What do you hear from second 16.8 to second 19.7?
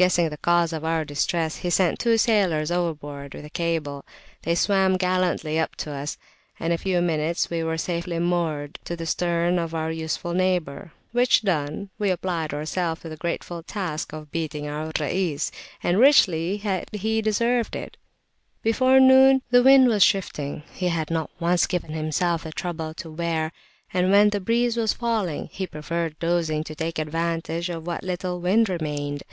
he deserved it. Before noon, when the